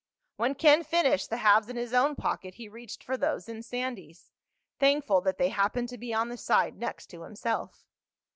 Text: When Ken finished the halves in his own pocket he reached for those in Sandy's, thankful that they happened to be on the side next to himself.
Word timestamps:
When 0.35 0.55
Ken 0.55 0.83
finished 0.83 1.29
the 1.29 1.37
halves 1.37 1.69
in 1.69 1.75
his 1.75 1.93
own 1.93 2.15
pocket 2.15 2.55
he 2.55 2.67
reached 2.67 3.03
for 3.03 3.17
those 3.17 3.47
in 3.47 3.61
Sandy's, 3.61 4.31
thankful 4.79 5.21
that 5.21 5.37
they 5.37 5.49
happened 5.49 5.89
to 5.89 5.97
be 5.99 6.11
on 6.11 6.29
the 6.29 6.37
side 6.37 6.75
next 6.75 7.05
to 7.11 7.21
himself. 7.21 7.85